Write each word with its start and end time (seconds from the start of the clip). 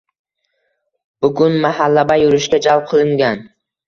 Bugun 1.25 1.57
mahallabay 1.65 2.21
yurishga 2.23 2.61
jalb 2.69 2.89
qilingan 2.93 3.45